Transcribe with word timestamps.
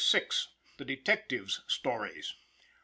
THE 0.79 0.83
DETECTIVES' 0.85 1.61
STORIES. 1.67 2.33